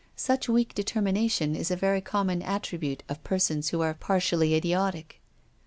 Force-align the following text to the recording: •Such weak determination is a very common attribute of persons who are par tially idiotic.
•Such 0.15 0.49
weak 0.49 0.73
determination 0.73 1.55
is 1.55 1.69
a 1.69 1.75
very 1.75 2.01
common 2.01 2.41
attribute 2.41 3.03
of 3.07 3.23
persons 3.23 3.69
who 3.69 3.81
are 3.81 3.93
par 3.93 4.17
tially 4.17 4.53
idiotic. 4.53 5.21